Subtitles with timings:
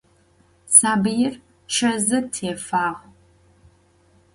[0.75, 1.33] Sabıir
[1.71, 2.85] ççeze têfağ.